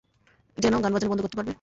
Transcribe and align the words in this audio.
Gen, 0.57 0.73
গান 0.75 0.91
বাজানো 0.93 1.09
বন্ধ 1.11 1.21
করতে 1.21 1.37
পারবে? 1.37 1.49